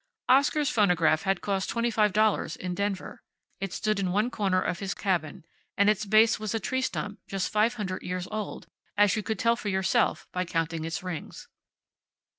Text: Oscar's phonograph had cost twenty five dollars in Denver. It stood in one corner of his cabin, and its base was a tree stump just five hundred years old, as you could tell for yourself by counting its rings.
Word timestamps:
Oscar's 0.27 0.71
phonograph 0.71 1.21
had 1.29 1.41
cost 1.41 1.69
twenty 1.69 1.91
five 1.91 2.11
dollars 2.11 2.55
in 2.55 2.73
Denver. 2.73 3.21
It 3.59 3.71
stood 3.71 3.99
in 3.99 4.11
one 4.11 4.31
corner 4.31 4.59
of 4.59 4.79
his 4.79 4.95
cabin, 4.95 5.45
and 5.77 5.91
its 5.91 6.05
base 6.05 6.39
was 6.39 6.55
a 6.55 6.59
tree 6.59 6.81
stump 6.81 7.19
just 7.27 7.51
five 7.51 7.75
hundred 7.75 8.01
years 8.01 8.27
old, 8.31 8.65
as 8.97 9.15
you 9.15 9.21
could 9.21 9.37
tell 9.37 9.55
for 9.55 9.69
yourself 9.69 10.27
by 10.31 10.43
counting 10.43 10.85
its 10.85 11.03
rings. 11.03 11.47